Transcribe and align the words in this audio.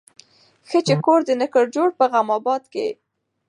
ښه 0.69 0.79
چي 0.87 0.95
کور 1.05 1.19
دي 1.27 1.35
نه 1.41 1.47
کړ 1.53 1.65
جوړ 1.75 1.89
په 1.99 2.05
غم 2.11 2.29
آباد 2.37 2.63
کي 2.73 2.87